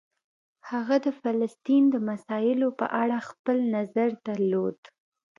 [0.69, 4.79] هغه د فلسطین د مسایلو په اړه خپل نظر درلود.